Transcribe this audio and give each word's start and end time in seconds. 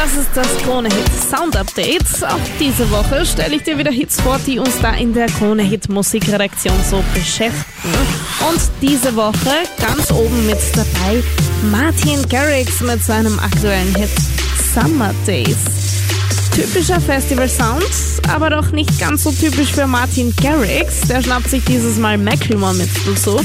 Das 0.00 0.16
ist 0.16 0.30
das 0.32 0.46
Krone 0.58 0.88
Hit 0.88 1.10
Sound 1.28 1.56
Update. 1.56 2.22
Auch 2.22 2.38
diese 2.60 2.88
Woche 2.92 3.26
stelle 3.26 3.56
ich 3.56 3.64
dir 3.64 3.76
wieder 3.78 3.90
Hits 3.90 4.20
vor, 4.20 4.38
die 4.46 4.60
uns 4.60 4.78
da 4.80 4.92
in 4.92 5.12
der 5.12 5.26
Krone 5.26 5.64
Hit 5.64 5.88
Musikredaktion 5.88 6.76
so 6.88 7.02
beschäftigen. 7.12 7.66
Und 8.48 8.60
diese 8.80 9.16
Woche 9.16 9.34
ganz 9.80 10.12
oben 10.12 10.46
mit 10.46 10.60
dabei 10.76 11.20
Martin 11.72 12.22
Garrix 12.28 12.80
mit 12.80 13.02
seinem 13.02 13.40
aktuellen 13.40 13.92
Hit 13.96 14.10
Summer 14.72 15.12
Days. 15.26 15.56
Typischer 16.54 17.00
Festival-Sound, 17.00 17.84
aber 18.28 18.50
doch 18.50 18.70
nicht 18.70 19.00
ganz 19.00 19.24
so 19.24 19.32
typisch 19.32 19.72
für 19.72 19.88
Martin 19.88 20.32
Garrix. 20.40 21.08
Der 21.08 21.22
schnappt 21.22 21.50
sich 21.50 21.64
dieses 21.64 21.98
Mal 21.98 22.18
Macklemore 22.18 22.74
mit 22.74 22.90
dazu. 23.04 23.40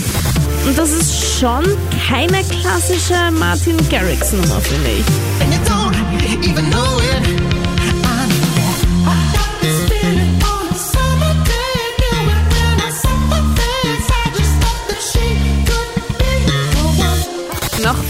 Und 0.68 0.78
das 0.78 0.92
ist 0.92 1.40
schon 1.40 1.66
keine 2.08 2.44
klassische 2.44 3.32
Martin 3.40 3.78
Garrix-Nummer, 3.90 4.62
finde 4.62 4.92
ich. 5.00 5.33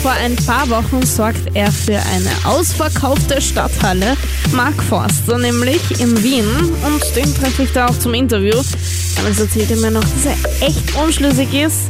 Vor 0.03 0.11
ein 0.11 0.35
paar 0.35 0.69
Wochen 0.69 1.05
sorgt 1.05 1.55
er 1.55 1.71
für 1.71 1.97
eine 1.97 2.29
ausverkaufte 2.43 3.39
Stadthalle. 3.39 4.17
Mark 4.51 4.83
Forster 4.83 5.37
nämlich 5.37 5.79
in 5.97 6.21
Wien. 6.21 6.45
Und 6.85 7.15
den 7.15 7.33
treffe 7.33 7.63
ich 7.63 7.71
da 7.71 7.87
auch 7.87 7.97
zum 7.97 8.13
Interview. 8.13 8.61
Damals 9.15 9.39
erzählt 9.39 9.71
er 9.71 9.77
mir 9.77 9.91
noch, 9.91 10.03
dass 10.03 10.25
er 10.25 10.67
echt 10.67 10.93
unschlüssig 11.01 11.53
ist, 11.53 11.83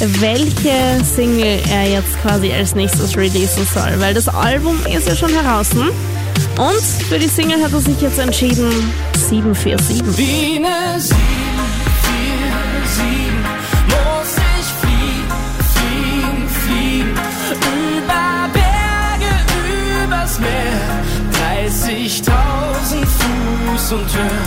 welche 0.00 1.04
Single 1.04 1.60
er 1.70 1.90
jetzt 1.90 2.20
quasi 2.22 2.52
als 2.52 2.74
nächstes 2.74 3.16
releasen 3.16 3.66
soll. 3.72 3.98
Weil 3.98 4.14
das 4.14 4.28
Album 4.28 4.78
ist 4.86 5.08
ja 5.08 5.16
schon 5.16 5.30
heraus. 5.30 5.70
Und 5.72 6.82
für 7.08 7.18
die 7.18 7.28
Single 7.28 7.62
hat 7.62 7.72
er 7.72 7.80
sich 7.80 8.00
jetzt 8.00 8.18
entschieden 8.18 8.70
747. 9.28 10.02
Wie 10.16 10.56
eine 10.56 11.00
747 11.00 11.18
muss 13.88 14.36
ich 14.58 14.66
fliegen, 14.80 15.40
fliegen, 15.74 16.48
fliegen. 16.48 17.16
Über 17.96 18.48
Berge, 18.52 19.32
übers 20.04 20.38
Meer. 20.38 20.80
30.000 21.70 23.06
Fuß 23.06 23.92
und 23.92 24.08
höher. 24.14 24.46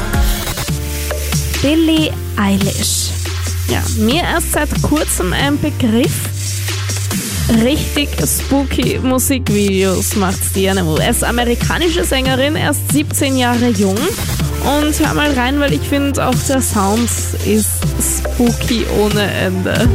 Billie 1.62 2.12
Eilish. 2.38 3.01
Ja, 3.72 3.82
mir 4.00 4.22
erst 4.24 4.52
seit 4.52 4.70
kurzem 4.82 5.32
ein 5.32 5.58
Begriff. 5.58 6.12
Richtig 7.64 8.10
spooky 8.28 9.00
Musikvideos 9.00 10.18
macht 10.18 10.54
die 10.58 10.68
eine 10.68 10.84
US-amerikanische 10.84 12.04
Sängerin, 12.04 12.58
erst 12.58 12.92
17 12.92 13.38
Jahre 13.38 13.70
jung. 13.70 13.96
Und 13.96 15.00
hör 15.00 15.14
mal 15.14 15.32
rein, 15.32 15.62
weil 15.62 15.72
ich 15.72 15.88
finde, 15.88 16.28
auch 16.28 16.36
der 16.50 16.62
Sound 16.62 17.10
ist 17.46 17.70
spooky 18.20 18.86
ohne 19.00 19.22
Ende. 19.22 19.88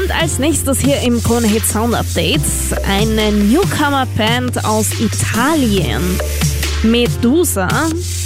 Und 0.00 0.10
als 0.12 0.38
nächstes 0.38 0.78
hier 0.80 1.00
im 1.00 1.22
Krone 1.22 1.46
Hit 1.46 1.66
Sound 1.66 1.94
Update 1.94 2.40
eine 2.88 3.32
Newcomer-Band 3.32 4.64
aus 4.64 4.86
Italien. 4.98 6.02
Medusa. 6.82 7.68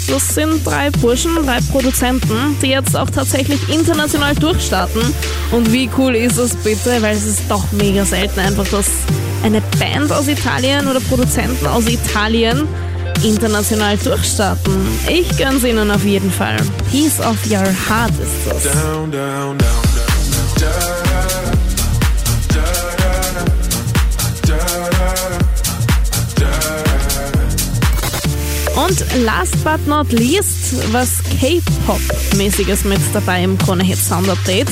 Das 0.06 0.34
sind 0.34 0.64
drei 0.64 0.90
Burschen, 0.90 1.34
drei 1.44 1.58
Produzenten, 1.72 2.56
die 2.62 2.68
jetzt 2.68 2.96
auch 2.96 3.10
tatsächlich 3.10 3.68
international 3.68 4.34
durchstarten. 4.36 5.02
Und 5.50 5.72
wie 5.72 5.90
cool 5.98 6.14
ist 6.14 6.36
es 6.36 6.54
bitte, 6.54 7.02
weil 7.02 7.16
es 7.16 7.26
ist 7.26 7.42
doch 7.48 7.64
mega 7.72 8.04
selten 8.04 8.38
einfach, 8.38 8.68
dass 8.68 8.90
eine 9.42 9.60
Band 9.78 10.12
aus 10.12 10.28
Italien 10.28 10.86
oder 10.86 11.00
Produzenten 11.00 11.66
aus 11.66 11.88
Italien 11.88 12.68
international 13.24 13.96
durchstarten. 13.96 14.86
Ich 15.08 15.36
gönn's 15.36 15.64
ihnen 15.64 15.90
auf 15.90 16.04
jeden 16.04 16.30
Fall. 16.30 16.56
Piece 16.90 17.18
of 17.20 17.36
Your 17.50 17.64
Heart 17.88 18.12
ist 18.22 18.46
das. 18.46 18.62
down, 18.62 19.10
down, 19.10 19.58
down, 19.58 21.03
Und 28.84 29.24
last 29.24 29.64
but 29.64 29.86
not 29.86 30.12
least, 30.12 30.92
was 30.92 31.22
K-Pop-mäßiges 31.40 32.84
mit 32.84 33.00
dabei 33.14 33.42
im 33.42 33.56
Krone 33.56 33.82
Hit 33.82 33.98
Sound 33.98 34.28
Update. 34.28 34.68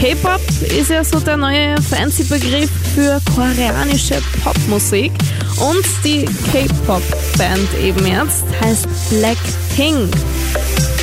K-Pop 0.00 0.40
ist 0.78 0.90
ja 0.90 1.02
so 1.02 1.18
der 1.18 1.36
neue 1.36 1.74
fancy 1.82 2.22
Begriff 2.22 2.70
für 2.94 3.20
koreanische 3.34 4.22
Popmusik. 4.44 5.10
Und 5.56 5.84
die 6.04 6.24
K-Pop-Band 6.52 7.68
eben 7.82 8.06
jetzt 8.06 8.44
heißt 8.60 8.86
Blackpink. 9.10 10.14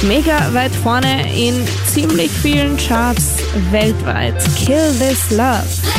Mega 0.04 0.54
weit 0.54 0.72
vorne 0.82 1.24
in 1.36 1.62
ziemlich 1.94 2.32
vielen 2.32 2.78
Charts 2.78 3.34
weltweit. 3.72 4.36
Kill 4.56 4.94
This 4.98 5.30
Love. 5.32 5.95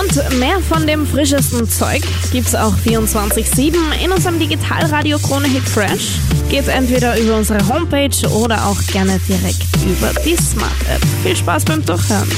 Und 0.00 0.38
mehr 0.38 0.60
von 0.60 0.86
dem 0.86 1.06
frischesten 1.06 1.68
Zeug 1.68 2.00
gibt's 2.32 2.54
auch 2.54 2.72
24-7 2.86 3.74
in 4.02 4.10
unserem 4.10 4.38
Digitalradio 4.38 5.18
Krone 5.18 5.46
Hit 5.46 5.68
Fresh. 5.68 6.12
Geht 6.48 6.68
entweder 6.68 7.18
über 7.18 7.36
unsere 7.36 7.68
Homepage 7.68 8.26
oder 8.30 8.66
auch 8.66 8.80
gerne 8.86 9.20
direkt 9.28 9.62
über 9.84 10.12
die 10.24 10.36
Smart 10.36 10.72
App. 10.88 11.02
Viel 11.22 11.36
Spaß 11.36 11.66
beim 11.66 11.84
Durchhören. 11.84 12.30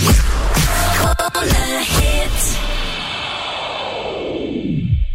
Krone 0.98 1.50
Hit. 1.84 2.61